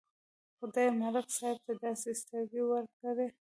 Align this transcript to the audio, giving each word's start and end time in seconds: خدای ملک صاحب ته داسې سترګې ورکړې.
خدای 0.59 0.89
ملک 1.01 1.27
صاحب 1.37 1.57
ته 1.65 1.73
داسې 1.83 2.09
سترګې 2.21 2.61
ورکړې. 2.71 3.27